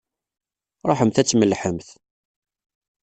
[0.89, 1.87] Ṛuḥemt ad tmellḥemt!